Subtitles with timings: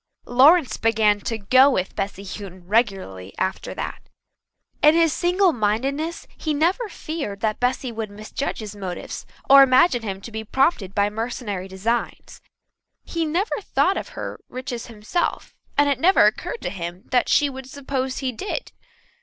[0.25, 4.09] Lawrence began to "go with" Bessy Houghton regularly after that.
[4.81, 10.01] In his single mindedness he never feared that Bessy would misjudge his motives or imagine
[10.01, 12.41] him to be prompted by mercenary designs.
[13.03, 17.47] He never thought of her riches himself, and it never occurred to him that she
[17.47, 18.71] would suppose he did.